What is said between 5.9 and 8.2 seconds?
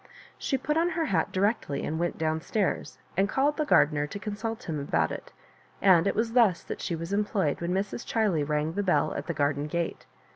it was thus that she was em ployed when Mrs.